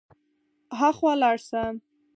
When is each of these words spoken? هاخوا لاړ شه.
هاخوا 0.79 1.13
لاړ 1.21 1.35
شه. 1.47 1.63